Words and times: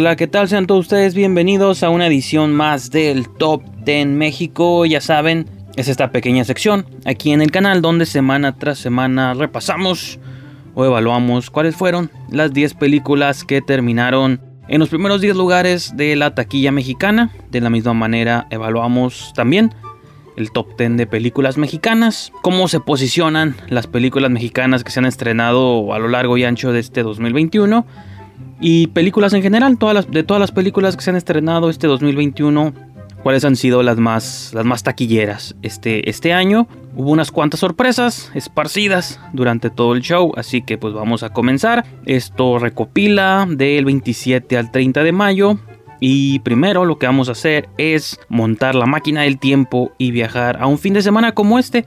Hola, 0.00 0.14
¿qué 0.14 0.28
tal? 0.28 0.46
Sean 0.46 0.68
todos 0.68 0.82
ustedes 0.82 1.12
bienvenidos 1.12 1.82
a 1.82 1.90
una 1.90 2.06
edición 2.06 2.54
más 2.54 2.92
del 2.92 3.28
Top 3.28 3.64
10 3.84 4.06
México. 4.06 4.86
Ya 4.86 5.00
saben, 5.00 5.50
es 5.74 5.88
esta 5.88 6.12
pequeña 6.12 6.44
sección 6.44 6.86
aquí 7.04 7.32
en 7.32 7.42
el 7.42 7.50
canal 7.50 7.82
donde 7.82 8.06
semana 8.06 8.54
tras 8.54 8.78
semana 8.78 9.34
repasamos 9.34 10.20
o 10.76 10.84
evaluamos 10.84 11.50
cuáles 11.50 11.74
fueron 11.74 12.12
las 12.30 12.52
10 12.52 12.74
películas 12.74 13.42
que 13.42 13.60
terminaron 13.60 14.40
en 14.68 14.78
los 14.78 14.88
primeros 14.88 15.20
10 15.20 15.34
lugares 15.34 15.96
de 15.96 16.14
la 16.14 16.32
taquilla 16.32 16.70
mexicana. 16.70 17.32
De 17.50 17.60
la 17.60 17.68
misma 17.68 17.92
manera 17.92 18.46
evaluamos 18.50 19.32
también 19.34 19.74
el 20.36 20.52
top 20.52 20.78
10 20.78 20.96
de 20.96 21.08
películas 21.08 21.58
mexicanas, 21.58 22.30
cómo 22.42 22.68
se 22.68 22.78
posicionan 22.78 23.56
las 23.68 23.88
películas 23.88 24.30
mexicanas 24.30 24.84
que 24.84 24.92
se 24.92 25.00
han 25.00 25.06
estrenado 25.06 25.92
a 25.92 25.98
lo 25.98 26.06
largo 26.06 26.36
y 26.38 26.44
ancho 26.44 26.70
de 26.70 26.78
este 26.78 27.02
2021 27.02 27.84
y 28.60 28.88
películas 28.88 29.32
en 29.34 29.42
general, 29.42 29.78
todas 29.78 29.94
las, 29.94 30.10
de 30.10 30.22
todas 30.22 30.40
las 30.40 30.52
películas 30.52 30.96
que 30.96 31.02
se 31.02 31.10
han 31.10 31.16
estrenado 31.16 31.70
este 31.70 31.86
2021, 31.86 32.72
cuáles 33.22 33.44
han 33.44 33.56
sido 33.56 33.82
las 33.82 33.98
más, 33.98 34.52
las 34.54 34.64
más 34.64 34.82
taquilleras 34.82 35.54
este, 35.62 36.08
este 36.08 36.32
año. 36.32 36.66
Hubo 36.96 37.10
unas 37.10 37.30
cuantas 37.30 37.60
sorpresas 37.60 38.30
esparcidas 38.34 39.20
durante 39.32 39.70
todo 39.70 39.94
el 39.94 40.02
show, 40.02 40.32
así 40.36 40.62
que 40.62 40.78
pues 40.78 40.94
vamos 40.94 41.22
a 41.22 41.30
comenzar. 41.30 41.84
Esto 42.04 42.58
recopila 42.58 43.46
del 43.48 43.84
27 43.84 44.56
al 44.56 44.70
30 44.72 45.04
de 45.04 45.12
mayo 45.12 45.58
y 46.00 46.38
primero 46.40 46.84
lo 46.84 46.98
que 46.98 47.06
vamos 47.06 47.28
a 47.28 47.32
hacer 47.32 47.68
es 47.76 48.20
montar 48.28 48.74
la 48.74 48.86
máquina 48.86 49.22
del 49.22 49.38
tiempo 49.38 49.92
y 49.98 50.10
viajar 50.10 50.60
a 50.60 50.66
un 50.66 50.78
fin 50.78 50.94
de 50.94 51.02
semana 51.02 51.32
como 51.32 51.58
este, 51.58 51.84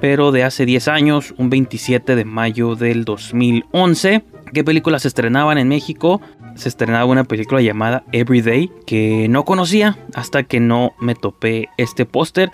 pero 0.00 0.32
de 0.32 0.44
hace 0.44 0.64
10 0.64 0.88
años, 0.88 1.34
un 1.36 1.50
27 1.50 2.16
de 2.16 2.24
mayo 2.24 2.74
del 2.74 3.04
2011. 3.04 4.24
¿Qué 4.52 4.64
películas 4.64 5.02
se 5.02 5.08
estrenaban 5.08 5.58
en 5.58 5.68
México? 5.68 6.20
Se 6.56 6.68
estrenaba 6.68 7.04
una 7.04 7.24
película 7.24 7.60
llamada 7.60 8.04
Everyday 8.12 8.70
que 8.86 9.28
no 9.28 9.44
conocía 9.44 9.98
hasta 10.14 10.42
que 10.42 10.60
no 10.60 10.92
me 11.00 11.14
topé 11.14 11.68
este 11.76 12.04
póster 12.04 12.50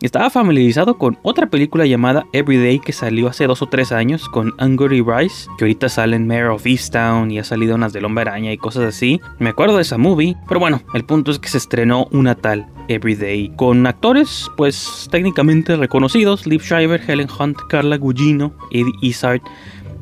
estaba 0.00 0.30
familiarizado 0.30 0.96
con 0.96 1.18
otra 1.22 1.48
película 1.48 1.84
llamada 1.84 2.24
Everyday 2.32 2.78
que 2.78 2.92
salió 2.92 3.26
hace 3.26 3.48
dos 3.48 3.62
o 3.62 3.66
tres 3.66 3.90
años 3.90 4.28
con 4.28 4.54
Angry 4.58 5.02
Rice, 5.02 5.48
que 5.58 5.64
ahorita 5.64 5.88
sale 5.88 6.14
en 6.14 6.28
Mayor 6.28 6.50
of 6.50 6.66
Easttown 6.66 7.32
y 7.32 7.40
ha 7.40 7.44
salido 7.44 7.74
unas 7.74 7.92
de 7.92 8.04
Hombre 8.04 8.22
Araña 8.22 8.52
y 8.52 8.58
cosas 8.58 8.84
así. 8.84 9.20
Me 9.40 9.50
acuerdo 9.50 9.74
de 9.74 9.82
esa 9.82 9.98
movie, 9.98 10.36
pero 10.46 10.60
bueno, 10.60 10.82
el 10.94 11.04
punto 11.04 11.32
es 11.32 11.40
que 11.40 11.48
se 11.48 11.58
estrenó 11.58 12.06
una 12.12 12.36
tal 12.36 12.68
Everyday 12.86 13.52
con 13.56 13.84
actores 13.88 14.48
pues 14.56 15.08
técnicamente 15.10 15.74
reconocidos, 15.74 16.46
Liv 16.46 16.62
Schreiber, 16.62 17.02
Helen 17.04 17.28
Hunt, 17.36 17.58
Carla 17.68 17.96
Gugino, 17.96 18.52
Eddie 18.70 18.94
Izzard 19.00 19.40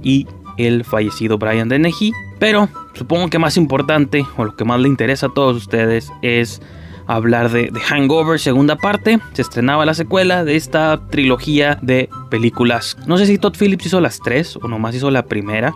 y 0.02 0.26
el 0.56 0.84
fallecido 0.84 1.38
Brian 1.38 1.68
Dennehy. 1.68 2.12
Pero 2.38 2.68
supongo 2.94 3.28
que 3.28 3.38
más 3.38 3.56
importante 3.56 4.24
o 4.36 4.44
lo 4.44 4.56
que 4.56 4.64
más 4.64 4.80
le 4.80 4.88
interesa 4.88 5.26
a 5.26 5.34
todos 5.34 5.56
ustedes 5.56 6.12
es 6.22 6.60
hablar 7.06 7.50
de, 7.50 7.70
The 7.72 7.80
Hangover, 7.80 8.38
segunda 8.38 8.76
parte. 8.76 9.18
Se 9.32 9.42
estrenaba 9.42 9.86
la 9.86 9.94
secuela 9.94 10.44
de 10.44 10.56
esta 10.56 11.00
trilogía 11.10 11.78
de 11.82 12.08
películas. 12.30 12.96
No 13.06 13.16
sé 13.16 13.26
si 13.26 13.38
Todd 13.38 13.56
Phillips 13.58 13.86
hizo 13.86 14.00
las 14.00 14.20
tres 14.20 14.56
o 14.56 14.68
nomás 14.68 14.94
hizo 14.94 15.10
la 15.10 15.24
primera. 15.26 15.74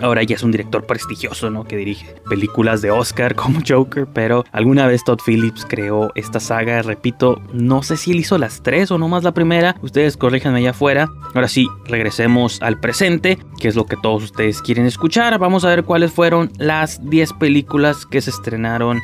Ahora 0.00 0.22
ya 0.22 0.36
es 0.36 0.42
un 0.42 0.50
director 0.50 0.84
prestigioso, 0.84 1.50
¿no? 1.50 1.64
Que 1.64 1.76
dirige 1.76 2.14
películas 2.28 2.82
de 2.82 2.90
Oscar 2.90 3.34
como 3.36 3.60
Joker, 3.66 4.06
pero 4.12 4.44
alguna 4.52 4.86
vez 4.86 5.04
Todd 5.04 5.20
Phillips 5.24 5.64
creó 5.64 6.10
esta 6.14 6.40
saga, 6.40 6.82
repito, 6.82 7.40
no 7.52 7.82
sé 7.82 7.96
si 7.96 8.12
él 8.12 8.18
hizo 8.18 8.38
las 8.38 8.62
tres 8.62 8.90
o 8.90 8.98
nomás 8.98 9.24
la 9.24 9.32
primera, 9.32 9.76
ustedes 9.82 10.16
corríjanme 10.16 10.58
allá 10.58 10.70
afuera. 10.70 11.10
Ahora 11.34 11.48
sí, 11.48 11.68
regresemos 11.86 12.60
al 12.62 12.80
presente, 12.80 13.38
que 13.60 13.68
es 13.68 13.76
lo 13.76 13.86
que 13.86 13.96
todos 13.96 14.24
ustedes 14.24 14.62
quieren 14.62 14.86
escuchar. 14.86 15.38
Vamos 15.38 15.64
a 15.64 15.68
ver 15.68 15.84
cuáles 15.84 16.12
fueron 16.12 16.50
las 16.58 17.08
10 17.08 17.34
películas 17.34 18.06
que 18.06 18.20
se 18.20 18.30
estrenaron, 18.30 19.00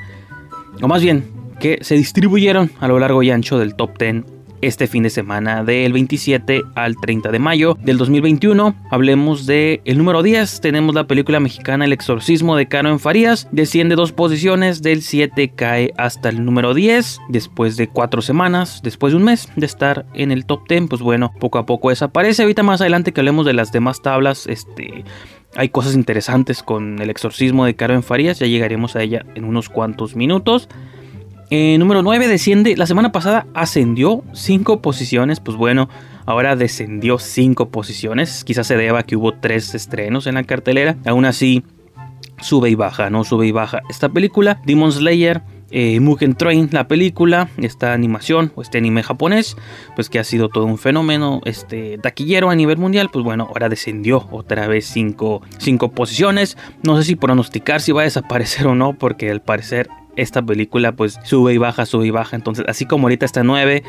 o 0.83 0.89
más 0.89 1.03
bien, 1.03 1.31
que 1.61 1.79
se 1.83 1.95
distribuyeron 1.95 2.71
a 2.81 2.89
lo 2.89 2.99
largo 2.99 3.23
y 3.23 3.31
ancho 3.31 3.59
del 3.59 3.75
top 3.75 3.99
10 3.99 4.40
este 4.63 4.87
fin 4.87 5.03
de 5.03 5.11
semana 5.11 5.65
del 5.65 5.93
27 5.93 6.63
al 6.75 6.97
30 6.97 7.31
de 7.31 7.39
mayo 7.39 7.77
del 7.83 7.99
2021. 7.99 8.75
Hablemos 8.91 9.47
de 9.47 9.81
el 9.85 9.99
número 9.99 10.23
10. 10.23 10.61
Tenemos 10.61 10.95
la 10.95 11.07
película 11.07 11.41
mexicana 11.41 11.85
El 11.85 11.93
exorcismo 11.93 12.57
de 12.57 12.69
Cano 12.69 12.91
en 12.91 13.01
Farías. 13.01 13.49
Desciende 13.53 13.95
dos 13.95 14.13
posiciones, 14.13 14.83
del 14.83 15.03
7 15.03 15.53
cae 15.55 15.93
hasta 15.97 16.29
el 16.29 16.45
número 16.45 16.75
10. 16.75 17.21
Después 17.29 17.77
de 17.77 17.89
cuatro 17.89 18.23
semanas, 18.23 18.81
después 18.83 19.13
de 19.13 19.19
un 19.19 19.25
mes 19.25 19.49
de 19.57 19.67
estar 19.67 20.07
en 20.15 20.31
el 20.31 20.47
top 20.47 20.69
10, 20.69 20.89
pues 20.89 21.03
bueno, 21.03 21.33
poco 21.39 21.59
a 21.59 21.67
poco 21.67 21.91
desaparece. 21.91 22.43
Ahorita 22.43 22.63
más 22.63 22.81
adelante 22.81 23.13
que 23.13 23.21
hablemos 23.21 23.47
de 23.47 23.55
las 23.55 23.73
demás 23.73 24.03
tablas, 24.03 24.47
este... 24.47 25.05
Hay 25.57 25.69
cosas 25.69 25.95
interesantes 25.95 26.63
con 26.63 27.03
el 27.03 27.11
exorcismo 27.11 27.65
de 27.65 27.75
Caro 27.75 27.95
en 27.95 28.05
Farías, 28.05 28.39
ya 28.39 28.47
llegaremos 28.47 28.95
a 28.95 29.03
ella 29.03 29.27
en 29.35 29.45
unos 29.45 29.69
cuantos 29.69 30.15
minutos. 30.15 30.69
Eh, 31.51 31.77
número 31.79 32.03
9 32.03 32.29
desciende. 32.29 32.77
La 32.77 32.87
semana 32.87 33.11
pasada 33.11 33.47
ascendió 33.55 34.23
5 34.33 34.81
posiciones. 34.81 35.41
Pues 35.41 35.57
bueno, 35.57 35.89
ahora 36.25 36.55
descendió 36.55 37.19
5 37.19 37.71
posiciones. 37.71 38.45
Quizás 38.45 38.69
se 38.69 38.77
deba 38.77 39.03
que 39.03 39.17
hubo 39.17 39.35
3 39.35 39.75
estrenos 39.75 40.29
en 40.29 40.37
la 40.37 40.45
cartelera. 40.45 40.97
Aún 41.05 41.25
así, 41.25 41.65
sube 42.41 42.71
y 42.71 42.77
baja, 42.77 43.11
¿no? 43.11 43.25
Sube 43.25 43.49
y 43.49 43.53
baja. 43.53 43.83
Esta 43.91 44.09
película, 44.09 44.61
Demon 44.65 44.93
Slayer. 44.93 45.43
Eh, 45.73 46.01
Mugen 46.01 46.35
Train, 46.35 46.69
la 46.73 46.89
película, 46.89 47.49
esta 47.59 47.93
animación 47.93 48.51
o 48.57 48.63
este 48.63 48.79
anime 48.79 49.05
japonés, 49.05 49.57
pues 49.95 50.11
que 50.11 50.19
ha 50.19 50.25
sido 50.25 50.49
todo 50.49 50.65
un 50.65 50.79
fenómeno 50.79 51.43
este, 51.45 51.97
taquillero 51.99 52.51
a 52.51 52.57
nivel 52.57 52.77
mundial, 52.77 53.09
pues 53.13 53.25
bueno, 53.25 53.47
ahora 53.49 53.69
descendió 53.69 54.27
otra 54.33 54.67
vez 54.67 54.87
5 54.87 55.41
posiciones. 55.95 56.57
No 56.83 56.97
sé 56.97 57.05
si 57.05 57.15
pronosticar 57.15 57.81
si 57.81 57.93
va 57.93 58.01
a 58.01 58.05
desaparecer 58.05 58.67
o 58.67 58.75
no, 58.75 58.95
porque 58.95 59.31
al 59.31 59.43
parecer 59.43 59.89
esta 60.17 60.43
película 60.43 60.93
pues 60.93 61.19
sube 61.25 61.55
y 61.55 61.59
baja, 61.59 61.87
sube 61.87 62.07
y 62.07 62.11
baja. 62.11 62.37
Entonces, 62.37 62.65
así 62.69 62.87
como 62.87 63.05
ahorita 63.05 63.27
está 63.27 63.43
9, 63.43 63.83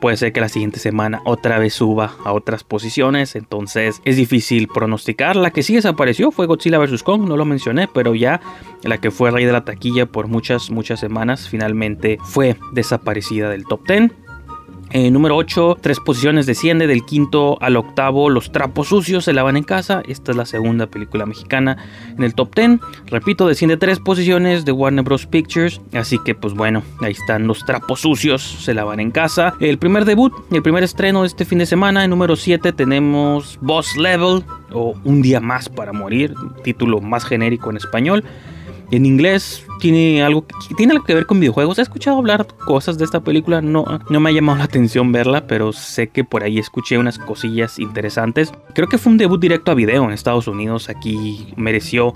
puede 0.00 0.16
ser 0.16 0.32
que 0.32 0.40
la 0.40 0.48
siguiente 0.48 0.78
semana 0.80 1.22
otra 1.24 1.58
vez 1.58 1.74
suba 1.74 2.14
a 2.24 2.32
otras 2.32 2.64
posiciones. 2.64 3.36
Entonces 3.36 4.00
es 4.04 4.16
difícil 4.16 4.68
pronosticar. 4.68 5.36
La 5.36 5.50
que 5.50 5.62
sí 5.62 5.74
desapareció 5.74 6.30
fue 6.30 6.46
Godzilla 6.46 6.78
vs. 6.78 7.02
Kong, 7.02 7.26
no 7.28 7.36
lo 7.36 7.44
mencioné, 7.44 7.88
pero 7.88 8.14
ya 8.14 8.40
la 8.82 8.98
que 8.98 9.10
fue 9.10 9.30
rey 9.30 9.44
de 9.44 9.52
la 9.52 9.64
taquilla 9.64 10.06
por 10.06 10.28
muchas, 10.28 10.70
muchas 10.70 11.00
semanas, 11.00 11.48
finalmente 11.48 12.18
fue 12.22 12.56
desaparecida 12.72 13.48
del 13.48 13.64
top 13.64 13.86
10. 13.86 14.23
Eh, 14.96 15.10
número 15.10 15.34
8, 15.36 15.78
tres 15.80 15.98
posiciones 15.98 16.46
desciende 16.46 16.86
del 16.86 17.04
quinto 17.04 17.60
al 17.60 17.76
octavo. 17.76 18.30
Los 18.30 18.52
trapos 18.52 18.90
sucios 18.90 19.24
se 19.24 19.32
lavan 19.32 19.56
en 19.56 19.64
casa. 19.64 20.04
Esta 20.06 20.30
es 20.30 20.36
la 20.36 20.46
segunda 20.46 20.86
película 20.86 21.26
mexicana 21.26 21.76
en 22.16 22.22
el 22.22 22.36
top 22.36 22.54
10. 22.54 22.78
Repito, 23.06 23.48
desciende 23.48 23.76
tres 23.76 23.98
posiciones 23.98 24.64
de 24.64 24.70
Warner 24.70 25.04
Bros. 25.04 25.26
Pictures. 25.26 25.80
Así 25.94 26.16
que, 26.24 26.36
pues 26.36 26.54
bueno, 26.54 26.84
ahí 27.00 27.10
están 27.10 27.48
los 27.48 27.64
trapos 27.64 28.02
sucios 28.02 28.40
se 28.40 28.72
lavan 28.72 29.00
en 29.00 29.10
casa. 29.10 29.54
El 29.58 29.78
primer 29.78 30.04
debut, 30.04 30.32
el 30.52 30.62
primer 30.62 30.84
estreno 30.84 31.22
de 31.22 31.26
este 31.26 31.44
fin 31.44 31.58
de 31.58 31.66
semana. 31.66 32.04
En 32.04 32.10
número 32.10 32.36
7 32.36 32.72
tenemos 32.72 33.58
Boss 33.60 33.96
Level 33.96 34.44
o 34.72 34.94
Un 35.02 35.22
día 35.22 35.40
más 35.40 35.68
para 35.68 35.92
morir. 35.92 36.34
Título 36.62 37.00
más 37.00 37.24
genérico 37.24 37.68
en 37.68 37.78
español 37.78 38.22
en 38.96 39.06
inglés 39.06 39.64
tiene 39.80 40.22
algo, 40.22 40.44
tiene 40.76 40.92
algo 40.92 41.04
que 41.04 41.14
ver 41.14 41.26
con 41.26 41.40
videojuegos. 41.40 41.78
He 41.78 41.82
escuchado 41.82 42.18
hablar 42.18 42.46
cosas 42.66 42.98
de 42.98 43.04
esta 43.04 43.20
película, 43.20 43.60
no, 43.60 43.84
no 44.08 44.20
me 44.20 44.30
ha 44.30 44.32
llamado 44.32 44.58
la 44.58 44.64
atención 44.64 45.12
verla, 45.12 45.46
pero 45.46 45.72
sé 45.72 46.08
que 46.08 46.24
por 46.24 46.42
ahí 46.42 46.58
escuché 46.58 46.98
unas 46.98 47.18
cosillas 47.18 47.78
interesantes. 47.78 48.52
Creo 48.74 48.88
que 48.88 48.98
fue 48.98 49.12
un 49.12 49.18
debut 49.18 49.40
directo 49.40 49.70
a 49.70 49.74
video 49.74 50.04
en 50.04 50.12
Estados 50.12 50.48
Unidos, 50.48 50.88
aquí 50.88 51.52
mereció 51.56 52.14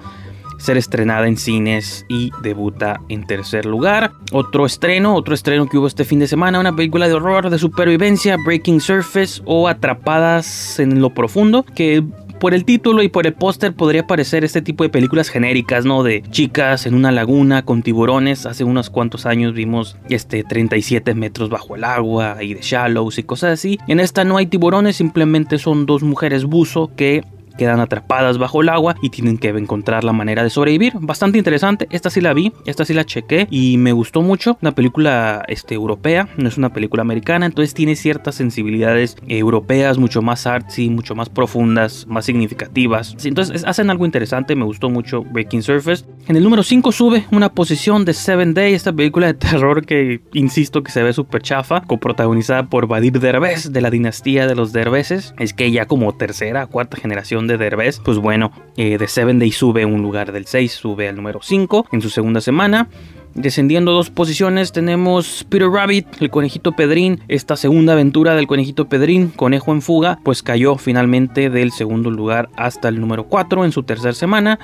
ser 0.58 0.76
estrenada 0.76 1.26
en 1.28 1.36
cines 1.36 2.04
y 2.08 2.30
debuta 2.42 3.00
en 3.08 3.26
tercer 3.26 3.64
lugar. 3.64 4.12
Otro 4.32 4.66
estreno, 4.66 5.14
otro 5.14 5.34
estreno 5.34 5.68
que 5.68 5.78
hubo 5.78 5.86
este 5.86 6.04
fin 6.04 6.18
de 6.18 6.26
semana, 6.26 6.60
una 6.60 6.74
película 6.74 7.08
de 7.08 7.14
horror 7.14 7.48
de 7.48 7.58
supervivencia, 7.58 8.36
Breaking 8.44 8.80
Surface 8.80 9.40
o 9.44 9.68
Atrapadas 9.68 10.78
en 10.80 11.00
lo 11.00 11.10
Profundo, 11.10 11.64
que 11.64 12.02
por 12.38 12.54
el 12.54 12.64
título 12.64 13.02
y 13.02 13.08
por 13.08 13.26
el 13.26 13.34
póster 13.34 13.72
podría 13.72 14.06
parecer 14.06 14.44
este 14.44 14.62
tipo 14.62 14.84
de 14.84 14.90
películas 14.90 15.28
genéricas, 15.28 15.84
¿no? 15.84 16.02
De 16.02 16.22
chicas 16.30 16.86
en 16.86 16.94
una 16.94 17.12
laguna 17.12 17.64
con 17.64 17.82
tiburones. 17.82 18.46
Hace 18.46 18.64
unos 18.64 18.90
cuantos 18.90 19.26
años 19.26 19.54
vimos 19.54 19.96
este 20.08 20.44
37 20.44 21.14
metros 21.14 21.50
bajo 21.50 21.76
el 21.76 21.84
agua 21.84 22.42
y 22.42 22.54
de 22.54 22.60
shallows 22.60 23.18
y 23.18 23.22
cosas 23.22 23.52
así. 23.52 23.78
En 23.86 24.00
esta 24.00 24.24
no 24.24 24.36
hay 24.36 24.46
tiburones, 24.46 24.96
simplemente 24.96 25.58
son 25.58 25.86
dos 25.86 26.02
mujeres 26.02 26.44
buzo 26.44 26.90
que 26.96 27.24
quedan 27.58 27.80
atrapadas 27.80 28.38
bajo 28.38 28.62
el 28.62 28.70
agua 28.70 28.94
y 29.02 29.10
tienen 29.10 29.36
que 29.36 29.48
encontrar 29.48 30.04
la 30.04 30.14
manera 30.14 30.42
de 30.42 30.48
sobrevivir. 30.48 30.94
Bastante 31.00 31.36
interesante, 31.36 31.86
esta 31.90 32.08
sí 32.08 32.22
la 32.22 32.32
vi, 32.32 32.52
esta 32.64 32.86
sí 32.86 32.94
la 32.94 33.04
chequé 33.04 33.46
y 33.50 33.76
me 33.76 33.92
gustó 33.92 34.22
mucho. 34.22 34.56
Una 34.62 34.72
película 34.72 35.44
este, 35.48 35.74
europea, 35.74 36.28
no 36.38 36.48
es 36.48 36.56
una 36.56 36.72
película 36.72 37.02
americana, 37.02 37.44
entonces 37.44 37.74
tiene 37.74 37.96
ciertas 37.96 38.36
sensibilidades 38.36 39.16
europeas, 39.26 39.98
mucho 39.98 40.22
más 40.22 40.46
artsy, 40.46 40.88
mucho 40.88 41.14
más 41.14 41.28
profundas, 41.28 42.06
más 42.06 42.24
significativas. 42.24 43.16
Entonces 43.24 43.64
hacen 43.64 43.90
algo 43.90 44.06
interesante, 44.06 44.54
me 44.54 44.64
gustó 44.64 44.88
mucho 44.88 45.24
Breaking 45.24 45.62
Surface. 45.62 46.04
En 46.28 46.36
el 46.36 46.44
número 46.44 46.62
5 46.62 46.92
sube 46.92 47.26
una 47.32 47.50
posición 47.50 48.04
de 48.04 48.14
Seven 48.14 48.54
Day, 48.54 48.74
esta 48.74 48.92
película 48.92 49.26
de 49.26 49.34
terror 49.34 49.84
que 49.84 50.20
insisto 50.32 50.82
que 50.82 50.92
se 50.92 51.02
ve 51.02 51.12
súper 51.12 51.42
chafa, 51.42 51.82
coprotagonizada 51.82 52.68
por 52.68 52.86
Vadir 52.86 53.18
Derbez 53.18 53.72
de 53.72 53.80
la 53.80 53.90
dinastía 53.90 54.46
de 54.46 54.54
los 54.54 54.72
Derbeces. 54.72 55.34
Es 55.38 55.52
que 55.52 55.70
ya 55.72 55.86
como 55.86 56.14
tercera, 56.14 56.66
cuarta 56.66 56.96
generación 56.96 57.47
de 57.48 57.58
Derbez, 57.58 57.98
pues 57.98 58.18
bueno, 58.18 58.52
eh, 58.76 58.96
The 58.98 59.08
Seven 59.08 59.40
Day 59.40 59.50
sube 59.50 59.84
un 59.84 60.02
lugar 60.02 60.30
del 60.30 60.46
6, 60.46 60.70
sube 60.72 61.08
al 61.08 61.16
número 61.16 61.40
5 61.42 61.86
en 61.90 62.00
su 62.00 62.10
segunda 62.10 62.40
semana. 62.40 62.88
Descendiendo 63.34 63.92
dos 63.92 64.10
posiciones 64.10 64.72
tenemos 64.72 65.46
Peter 65.48 65.68
Rabbit, 65.68 66.06
el 66.20 66.30
conejito 66.30 66.72
Pedrín. 66.72 67.20
Esta 67.28 67.56
segunda 67.56 67.92
aventura 67.92 68.34
del 68.34 68.46
conejito 68.46 68.88
Pedrín, 68.88 69.28
conejo 69.28 69.72
en 69.72 69.82
fuga, 69.82 70.18
pues 70.24 70.42
cayó 70.42 70.76
finalmente 70.76 71.50
del 71.50 71.70
segundo 71.72 72.10
lugar 72.10 72.48
hasta 72.56 72.88
el 72.88 73.00
número 73.00 73.24
4 73.24 73.64
en 73.64 73.72
su 73.72 73.82
tercera 73.84 74.12
semana. 74.12 74.58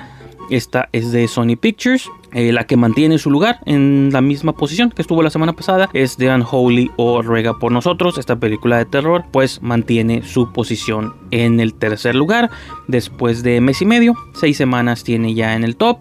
Esta 0.49 0.89
es 0.91 1.11
de 1.11 1.27
Sony 1.27 1.55
Pictures. 1.59 2.09
Eh, 2.33 2.51
la 2.51 2.67
que 2.67 2.75
mantiene 2.75 3.17
su 3.17 3.31
lugar 3.31 3.59
en 3.65 4.09
la 4.11 4.21
misma 4.21 4.53
posición 4.53 4.91
que 4.91 5.01
estuvo 5.01 5.23
la 5.23 5.29
semana 5.29 5.53
pasada 5.53 5.89
es 5.93 6.17
The 6.17 6.29
Unholy 6.29 6.91
o 6.97 7.21
Ruega 7.21 7.57
por 7.57 7.71
Nosotros. 7.71 8.17
Esta 8.17 8.35
película 8.35 8.77
de 8.77 8.85
terror 8.85 9.23
pues 9.31 9.61
mantiene 9.61 10.21
su 10.23 10.51
posición 10.51 11.13
en 11.31 11.59
el 11.59 11.73
tercer 11.73 12.15
lugar 12.15 12.49
después 12.87 13.41
de 13.41 13.61
mes 13.61 13.81
y 13.81 13.85
medio. 13.85 14.15
Seis 14.33 14.57
semanas 14.57 15.03
tiene 15.03 15.33
ya 15.33 15.55
en 15.55 15.63
el 15.63 15.77
top. 15.77 15.99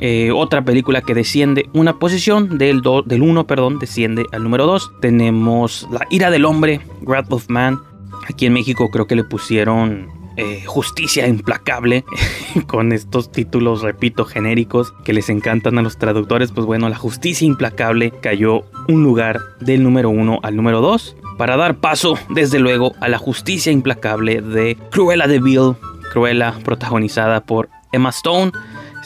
Eh, 0.00 0.30
otra 0.34 0.64
película 0.64 1.02
que 1.02 1.14
desciende 1.14 1.68
una 1.74 1.98
posición 1.98 2.56
del, 2.58 2.82
del 3.04 3.22
1, 3.22 3.46
perdón, 3.46 3.78
desciende 3.78 4.24
al 4.32 4.42
número 4.42 4.66
2. 4.66 4.92
Tenemos 5.00 5.86
La 5.92 6.06
ira 6.10 6.30
del 6.30 6.46
hombre, 6.46 6.80
Wrath 7.02 7.32
of 7.32 7.48
Man. 7.48 7.78
Aquí 8.28 8.46
en 8.46 8.54
México 8.54 8.90
creo 8.90 9.06
que 9.06 9.14
le 9.14 9.24
pusieron 9.24 10.19
eh, 10.40 10.64
justicia 10.64 11.26
implacable 11.26 12.04
con 12.66 12.92
estos 12.92 13.30
títulos, 13.30 13.82
repito, 13.82 14.24
genéricos 14.24 14.92
que 15.04 15.12
les 15.12 15.28
encantan 15.28 15.78
a 15.78 15.82
los 15.82 15.98
traductores. 15.98 16.50
Pues 16.52 16.66
bueno, 16.66 16.88
la 16.88 16.96
justicia 16.96 17.46
implacable 17.46 18.10
cayó 18.10 18.64
un 18.88 19.02
lugar 19.02 19.40
del 19.60 19.82
número 19.82 20.08
1 20.08 20.40
al 20.42 20.56
número 20.56 20.80
2 20.80 21.16
para 21.36 21.56
dar 21.56 21.76
paso, 21.76 22.18
desde 22.30 22.58
luego, 22.58 22.94
a 23.00 23.08
la 23.08 23.18
justicia 23.18 23.70
implacable 23.70 24.40
de 24.40 24.76
Cruella 24.90 25.26
de 25.26 25.40
Vil. 25.40 25.74
Cruella 26.10 26.54
protagonizada 26.64 27.42
por 27.44 27.68
Emma 27.92 28.08
Stone 28.08 28.52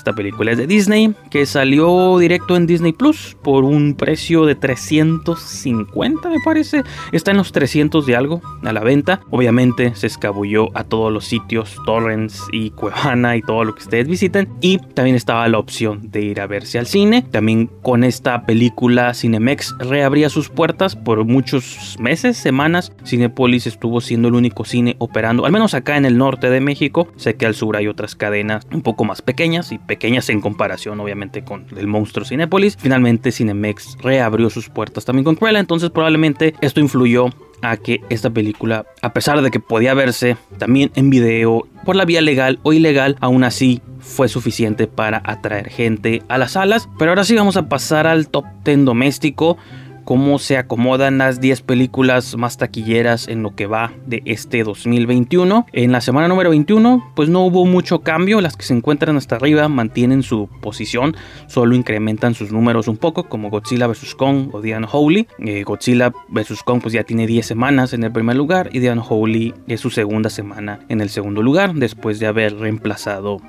esta 0.04 0.14
película 0.14 0.52
es 0.52 0.58
de 0.58 0.66
Disney, 0.66 1.14
que 1.30 1.46
salió 1.46 2.18
directo 2.18 2.56
en 2.56 2.66
Disney 2.66 2.92
Plus 2.92 3.38
por 3.42 3.64
un 3.64 3.94
precio 3.94 4.44
de 4.44 4.54
350, 4.54 6.28
me 6.28 6.40
parece. 6.44 6.82
Está 7.10 7.30
en 7.30 7.38
los 7.38 7.52
300 7.52 8.04
de 8.04 8.14
algo 8.14 8.42
a 8.62 8.72
la 8.74 8.82
venta. 8.82 9.22
Obviamente 9.30 9.94
se 9.94 10.06
escabulló 10.06 10.68
a 10.74 10.84
todos 10.84 11.10
los 11.10 11.24
sitios, 11.24 11.78
Torrents 11.86 12.42
y 12.52 12.68
Cuevana 12.72 13.34
y 13.38 13.40
todo 13.40 13.64
lo 13.64 13.74
que 13.74 13.82
ustedes 13.82 14.06
visiten. 14.06 14.50
Y 14.60 14.76
también 14.76 15.16
estaba 15.16 15.48
la 15.48 15.58
opción 15.58 16.10
de 16.10 16.20
ir 16.20 16.38
a 16.42 16.46
verse 16.46 16.78
al 16.78 16.86
cine. 16.86 17.22
También 17.22 17.70
con 17.80 18.04
esta 18.04 18.44
película 18.44 19.14
Cinemex 19.14 19.74
reabría 19.78 20.28
sus 20.28 20.50
puertas 20.50 20.96
por 20.96 21.24
muchos 21.24 21.96
meses, 21.98 22.36
semanas. 22.36 22.92
Cinepolis 23.06 23.66
estuvo 23.66 24.02
siendo 24.02 24.28
el 24.28 24.34
único 24.34 24.66
cine 24.66 24.96
operando, 24.98 25.46
al 25.46 25.52
menos 25.52 25.72
acá 25.72 25.96
en 25.96 26.04
el 26.04 26.18
norte 26.18 26.50
de 26.50 26.60
México. 26.60 27.08
Sé 27.16 27.36
que 27.36 27.46
al 27.46 27.54
sur 27.54 27.78
hay 27.78 27.88
otras 27.88 28.14
cadenas 28.14 28.66
un 28.70 28.82
poco 28.82 29.04
más 29.06 29.22
pequeñas 29.22 29.72
y 29.72 29.78
pequeñas 29.78 29.93
en 30.00 30.40
comparación 30.40 31.00
obviamente 31.00 31.44
con 31.44 31.66
el 31.76 31.86
monstruo 31.86 32.24
Cinepolis. 32.24 32.76
Finalmente 32.78 33.32
Cinemex 33.32 33.98
reabrió 34.00 34.50
sus 34.50 34.68
puertas 34.68 35.04
también 35.04 35.24
con 35.24 35.36
Cruella, 35.36 35.60
entonces 35.60 35.90
probablemente 35.90 36.54
esto 36.60 36.80
influyó 36.80 37.30
a 37.62 37.76
que 37.76 38.00
esta 38.10 38.30
película, 38.30 38.86
a 39.00 39.12
pesar 39.12 39.40
de 39.40 39.50
que 39.50 39.60
podía 39.60 39.94
verse 39.94 40.36
también 40.58 40.90
en 40.94 41.10
video 41.10 41.66
por 41.84 41.96
la 41.96 42.04
vía 42.04 42.20
legal 42.20 42.58
o 42.62 42.72
ilegal, 42.72 43.16
aún 43.20 43.44
así 43.44 43.80
fue 44.00 44.28
suficiente 44.28 44.86
para 44.86 45.22
atraer 45.24 45.70
gente 45.70 46.22
a 46.28 46.38
las 46.38 46.52
salas. 46.52 46.88
Pero 46.98 47.10
ahora 47.10 47.24
sí 47.24 47.34
vamos 47.34 47.56
a 47.56 47.68
pasar 47.68 48.06
al 48.06 48.28
top 48.28 48.44
10 48.64 48.84
doméstico 48.84 49.56
cómo 50.04 50.38
se 50.38 50.56
acomodan 50.56 51.18
las 51.18 51.40
10 51.40 51.62
películas 51.62 52.36
más 52.36 52.56
taquilleras 52.56 53.28
en 53.28 53.42
lo 53.42 53.54
que 53.54 53.66
va 53.66 53.92
de 54.06 54.22
este 54.24 54.62
2021. 54.62 55.66
En 55.72 55.92
la 55.92 56.00
semana 56.00 56.28
número 56.28 56.50
21, 56.50 57.12
pues 57.16 57.28
no 57.28 57.44
hubo 57.44 57.64
mucho 57.66 58.00
cambio, 58.00 58.40
las 58.40 58.56
que 58.56 58.64
se 58.64 58.74
encuentran 58.74 59.16
hasta 59.16 59.36
arriba 59.36 59.68
mantienen 59.68 60.22
su 60.22 60.48
posición, 60.60 61.16
solo 61.46 61.74
incrementan 61.74 62.34
sus 62.34 62.52
números 62.52 62.88
un 62.88 62.96
poco, 62.96 63.24
como 63.24 63.50
Godzilla 63.50 63.86
vs. 63.86 64.14
Kong 64.14 64.50
o 64.52 64.60
The 64.60 64.76
Unholy. 64.76 65.26
Eh, 65.38 65.62
Godzilla 65.64 66.12
vs. 66.28 66.62
Kong 66.62 66.80
pues 66.82 66.94
ya 66.94 67.04
tiene 67.04 67.26
10 67.26 67.46
semanas 67.46 67.92
en 67.92 68.04
el 68.04 68.12
primer 68.12 68.36
lugar 68.36 68.70
y 68.72 68.80
The 68.80 68.92
Unholy 68.92 69.54
es 69.66 69.80
su 69.80 69.90
segunda 69.90 70.30
semana 70.30 70.80
en 70.88 71.00
el 71.00 71.10
segundo 71.10 71.42
lugar, 71.42 71.74
después 71.74 72.18
de 72.18 72.26
haber 72.26 72.56
reemplazado 72.56 73.40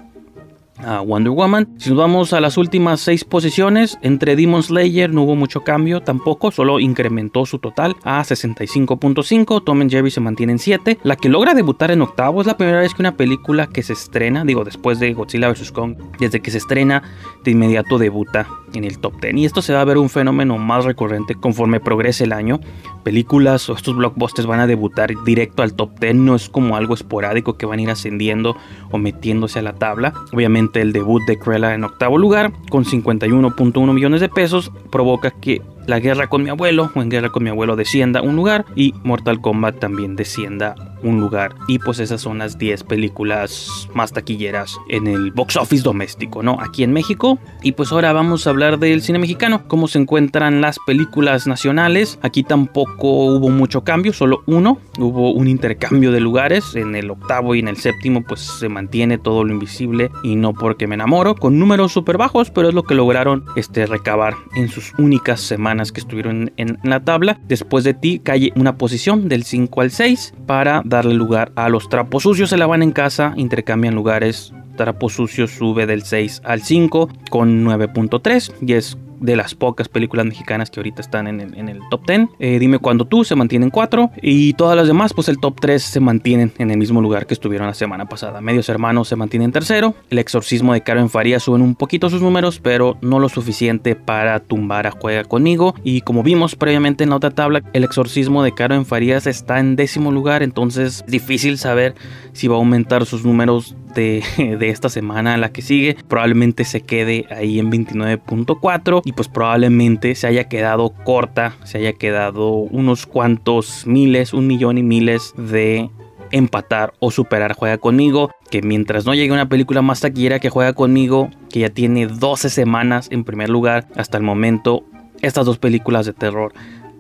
a 0.78 1.02
Wonder 1.02 1.32
Woman. 1.32 1.68
Si 1.78 1.90
nos 1.90 1.98
vamos 1.98 2.34
a 2.34 2.42
las 2.42 2.58
últimas 2.58 3.00
seis 3.00 3.24
posiciones, 3.24 3.98
entre 4.02 4.36
Demon 4.36 4.64
Slayer 4.64 5.14
no 5.14 5.24
hubo 5.24 5.36
mucho 5.36 5.62
cambio 5.64 6.02
tampoco, 6.02 6.52
solo 6.52 6.80
incrementó 6.80 7.46
su 7.46 7.60
total 7.60 7.96
a 8.04 8.22
65.5. 8.22 9.64
Tom 9.64 9.82
and 9.82 9.92
Jerry 9.92 10.12
se 10.12 10.22
mantiene 10.22 10.54
en 10.54 10.60
7. 10.60 11.00
La 11.04 11.16
que 11.16 11.30
logra 11.30 11.54
debutar 11.54 11.92
en 11.92 12.02
octavo 12.02 12.42
es 12.42 12.48
la 12.48 12.58
primera 12.58 12.80
vez 12.80 12.94
que 12.94 13.02
una 13.02 13.18
película 13.18 13.68
que 13.68 13.84
se 13.84 13.94
estrena, 13.94 14.44
digo 14.44 14.64
después 14.64 15.00
de 15.00 15.14
Godzilla 15.14 15.50
vs. 15.50 15.72
Kong, 15.72 15.96
desde 16.20 16.42
que 16.42 16.52
se 16.52 16.58
estrena, 16.58 17.04
de 17.44 17.52
inmediato 17.52 17.98
debuta 17.98 18.48
en 18.74 18.84
el 18.84 19.00
top 19.00 19.20
10. 19.22 19.36
Y 19.36 19.46
esto 19.46 19.62
se 19.62 19.74
va 19.74 19.82
a 19.82 19.86
ver 19.86 19.98
un 19.98 20.10
fenómeno 20.10 20.58
más 20.58 20.86
recurrente 20.86 21.36
conforme 21.36 21.80
progrese 21.80 22.24
el 22.24 22.34
año. 22.34 22.60
Películas 23.04 23.70
o 23.70 23.74
estos 23.74 23.96
blockbusters 23.96 24.48
van 24.48 24.60
a 24.60 24.68
debutar 24.68 25.14
directo 25.24 25.64
al 25.64 25.74
top 25.74 26.00
10, 26.00 26.16
no 26.16 26.36
es 26.36 26.50
como 26.50 26.76
algo 26.76 26.94
esporádico 26.94 27.58
que 27.58 27.66
van 27.66 27.80
a 27.80 27.82
ir 27.84 27.90
ascendiendo 27.90 28.56
o 28.92 28.98
metiéndose 28.98 29.60
a 29.60 29.62
la 29.62 29.74
tabla. 29.74 30.14
Obviamente 30.34 30.82
el 30.82 30.94
debut 30.94 31.22
de 31.28 31.38
Cruella 31.38 31.74
en 31.74 31.84
octavo 31.84 32.18
lugar, 32.18 32.52
con 32.70 32.86
51.1 32.86 33.94
millones 33.94 34.22
de 34.22 34.30
pesos, 34.30 34.72
provoca 34.92 35.32
que 35.32 35.62
la 35.88 36.00
guerra 36.00 36.28
con 36.28 36.44
mi 36.44 36.50
abuelo 36.50 36.92
o 36.96 37.02
en 37.02 37.10
guerra 37.10 37.30
con 37.30 37.44
mi 37.44 37.50
abuelo 37.50 37.76
descienda 37.76 38.22
un 38.22 38.36
lugar 38.36 38.66
y 38.76 38.94
Mortal 39.04 39.40
Kombat 39.40 39.80
también 39.80 40.16
descienda 40.16 40.76
un 41.04 41.20
lugar. 41.20 41.56
Y 41.68 41.80
pues 41.80 42.00
esas 42.00 42.22
son 42.22 42.40
las 42.40 42.58
10 42.58 42.84
películas 42.84 43.90
más 43.94 44.12
taquilleras 44.12 44.78
en 44.90 45.08
el 45.08 45.32
box 45.32 45.58
office 45.58 45.84
doméstico, 45.84 46.44
¿no? 46.44 46.58
Aquí 46.60 46.84
en 46.84 46.94
México. 46.94 47.40
Y 47.62 47.74
pues 47.74 47.92
ahora 47.92 48.14
vamos 48.14 48.48
a 48.48 48.50
hablar 48.50 48.80
del 48.80 49.02
cine 49.02 49.20
mexicano, 49.20 49.68
cómo 49.68 49.88
se 49.88 50.00
encuentran 50.00 50.62
las 50.62 50.78
películas 50.86 51.48
nacionales. 51.48 52.20
Aquí 52.22 52.44
tampoco 52.44 53.26
hubo 53.26 53.50
mucho 53.50 53.84
cambio, 53.84 54.14
solo 54.14 54.44
uno. 54.46 54.80
Hubo 55.00 55.32
un 55.32 55.48
intercambio 55.48 56.12
de 56.12 56.20
lugares. 56.20 56.76
En 56.76 56.96
el 56.96 57.10
octavo 57.12 57.56
y 57.56 57.60
en 57.60 57.68
el 57.68 57.78
séptimo 57.78 58.24
pues 58.24 58.42
se 58.42 58.70
mantiene 58.70 59.18
todo 59.18 59.44
lo 59.44 59.54
invisible 59.54 60.12
y 60.24 60.36
no 60.36 60.54
porque 60.54 60.88
me 60.88 60.96
enamoro, 60.96 61.36
con 61.36 61.60
números 61.60 61.92
súper 61.92 62.18
bajos, 62.18 62.50
pero 62.50 62.70
es 62.70 62.74
lo 62.74 62.84
que 62.84 62.96
lograron 62.96 63.46
este, 63.56 63.86
recabar 63.86 64.36
en 64.56 64.70
sus 64.70 64.94
únicas 64.98 65.42
semanas 65.42 65.92
que 65.92 66.00
estuvieron 66.00 66.52
en, 66.58 66.78
la 66.84 67.04
tabla. 67.04 67.40
Después 67.48 67.84
de 67.84 67.94
ti 67.94 68.20
cae 68.24 68.52
una 68.56 68.78
posición 68.78 69.28
del 69.28 69.44
5 69.44 69.82
al 69.82 69.92
6 69.92 70.34
para 70.46 70.82
darle 70.96 71.14
lugar 71.14 71.52
a 71.56 71.70
los 71.70 71.90
trapos 71.90 72.24
sucios. 72.24 72.50
Se 72.50 72.58
la 72.58 72.68
van 72.68 72.82
en 72.82 72.92
casa, 72.92 73.34
intercambian 73.36 73.96
lugares. 73.96 74.54
Trapos 74.78 75.14
sucios 75.14 75.52
sube 75.52 75.86
del 75.86 76.04
6 76.04 76.42
al 76.44 76.62
5 76.62 77.10
con 77.30 77.66
9.3 77.66 78.54
y 78.62 78.74
es 78.74 78.98
de 79.26 79.36
las 79.36 79.56
pocas 79.56 79.90
películas 79.90 80.26
mexicanas 80.26 80.70
que 80.70 80.80
ahorita 80.80 81.02
están 81.02 81.28
en 81.28 81.40
el, 81.70 81.80
top 81.90 82.08
10. 82.08 82.30
Eh, 82.40 82.60
dime 82.60 82.80
cuando 82.80 83.06
tú 83.06 83.24
se 83.24 83.36
mantienen 83.36 83.70
4 83.70 84.12
y 84.22 84.54
todas 84.54 84.78
las 84.78 84.88
demás, 84.88 85.14
pues 85.14 85.30
el 85.30 85.40
top 85.40 85.60
3 85.60 85.82
se 85.82 86.00
mantienen 86.00 86.54
en 86.58 86.72
el 86.72 86.78
mismo 86.78 87.02
lugar 87.02 87.26
que 87.26 87.34
estuvieron 87.34 87.68
la 87.68 87.74
semana 87.74 88.08
pasada. 88.08 88.42
Medios 88.42 88.70
Hermanos 88.70 89.08
se 89.08 89.16
mantienen 89.16 89.52
tercero. 89.52 89.96
El 90.10 90.20
exorcismo 90.20 90.74
de 90.74 90.82
Karen 90.82 91.10
Faría 91.10 91.40
suben 91.40 91.62
un 91.62 91.76
poquito 91.76 92.10
sus 92.10 92.22
números, 92.22 92.60
pero 92.60 92.98
no 93.02 93.20
lo 93.20 93.30
suficiente 93.30 93.96
para 93.96 94.40
tumbar 94.40 94.88
a 94.88 94.92
Juega 94.92 95.24
conmigo. 95.24 95.76
Y 95.84 96.02
como 96.02 96.24
vimos 96.24 96.56
previamente 96.56 97.04
en 97.04 97.10
la 97.10 97.18
otra 97.18 97.32
tabla, 97.32 97.64
el 97.74 97.84
exorcismo 97.84 98.44
de 98.44 98.54
Karen 98.54 98.86
Farías 98.86 99.28
está 99.28 99.60
en 99.60 99.76
décimo 99.76 100.12
lugar, 100.12 100.44
entonces 100.44 100.86
es 100.86 101.06
difícil 101.06 101.58
saber 101.58 101.96
si 102.34 102.48
va 102.48 102.56
a 102.56 102.60
aumentar 102.60 103.06
sus 103.06 103.26
números 103.26 103.76
de, 104.38 104.70
esta 104.70 104.90
semana, 104.90 105.38
la 105.38 105.52
que 105.52 105.62
sigue, 105.62 105.96
probablemente 106.08 106.66
se 106.66 106.82
quede 106.82 107.26
ahí 107.32 107.60
en 107.60 107.72
29.4 107.72 109.02
y 109.06 109.14
pues 109.14 109.28
probablemente 109.28 110.16
se 110.16 110.28
haya 110.28 110.46
quedado 110.46 110.90
corta, 110.90 111.56
se 111.64 111.78
haya 111.78 111.94
quedado 111.94 112.50
unos 112.50 113.06
cuantos 113.06 113.88
miles, 113.88 114.34
un 114.34 114.48
millón 114.48 114.78
y 114.78 114.84
miles 114.84 115.34
de 115.38 115.90
empatar 116.32 116.94
o 117.00 117.12
superar. 117.12 117.54
Juega 117.54 117.78
conmigo, 117.78 118.32
que 118.52 118.62
mientras 118.62 119.06
no 119.06 119.14
llegue 119.14 119.32
una 119.32 119.48
película 119.48 119.82
más 119.82 120.02
taquillera 120.02 120.40
que 120.40 120.50
Juega 120.50 120.74
conmigo, 120.74 121.30
que 121.50 121.62
ya 121.62 121.70
tiene 121.70 122.08
12 122.08 122.50
semanas 122.50 123.08
en 123.12 123.24
primer 123.24 123.50
lugar 123.50 123.88
hasta 123.96 124.18
el 124.18 124.24
momento, 124.24 124.84
estas 125.22 125.46
dos 125.46 125.58
películas 125.58 126.06
de 126.06 126.14
terror 126.14 126.54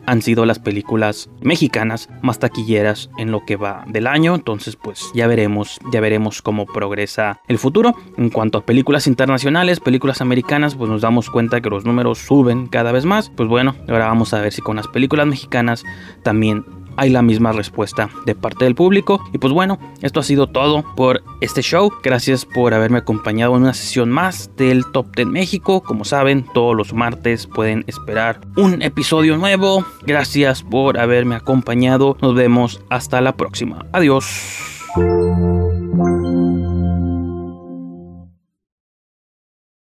han 0.05 0.21
sido 0.21 0.45
las 0.45 0.59
películas 0.59 1.29
mexicanas 1.41 2.09
más 2.21 2.39
taquilleras 2.39 3.09
en 3.17 3.31
lo 3.31 3.45
que 3.45 3.55
va 3.55 3.83
del 3.87 4.07
año. 4.07 4.35
Entonces, 4.35 4.75
pues 4.75 5.11
ya 5.13 5.27
veremos, 5.27 5.79
ya 5.91 6.01
veremos 6.01 6.41
cómo 6.41 6.65
progresa 6.65 7.41
el 7.47 7.57
futuro. 7.57 7.95
En 8.17 8.29
cuanto 8.29 8.59
a 8.59 8.65
películas 8.65 9.07
internacionales, 9.07 9.79
películas 9.79 10.21
americanas, 10.21 10.75
pues 10.75 10.89
nos 10.89 11.01
damos 11.01 11.29
cuenta 11.29 11.61
que 11.61 11.69
los 11.69 11.85
números 11.85 12.19
suben 12.19 12.67
cada 12.67 12.91
vez 12.91 13.05
más. 13.05 13.29
Pues 13.29 13.49
bueno, 13.49 13.75
ahora 13.87 14.07
vamos 14.07 14.33
a 14.33 14.41
ver 14.41 14.53
si 14.53 14.61
con 14.61 14.75
las 14.75 14.87
películas 14.87 15.27
mexicanas 15.27 15.83
también 16.23 16.65
hay 16.97 17.09
la 17.09 17.21
misma 17.21 17.51
respuesta 17.51 18.09
de 18.25 18.35
parte 18.35 18.65
del 18.65 18.75
público. 18.75 19.23
Y 19.33 19.37
pues 19.37 19.53
bueno, 19.53 19.79
esto 20.01 20.19
ha 20.19 20.23
sido 20.23 20.47
todo 20.47 20.83
por 20.95 21.23
este 21.41 21.61
show. 21.61 21.91
Gracias 22.03 22.45
por 22.45 22.73
haberme 22.73 22.99
acompañado 22.99 23.55
en 23.55 23.63
una 23.63 23.73
sesión 23.73 24.09
más 24.09 24.51
del 24.55 24.85
Top 24.91 25.15
10 25.15 25.27
México. 25.27 25.81
Como 25.81 26.05
saben, 26.05 26.45
todos 26.53 26.75
los 26.75 26.93
martes 26.93 27.47
pueden 27.47 27.83
esperar 27.87 28.41
un 28.55 28.81
episodio 28.81 29.37
nuevo. 29.37 29.85
Gracias 30.05 30.63
por 30.63 30.99
haberme 30.99 31.35
acompañado. 31.35 32.17
Nos 32.21 32.35
vemos 32.35 32.81
hasta 32.89 33.21
la 33.21 33.35
próxima. 33.35 33.85
Adiós. 33.91 34.25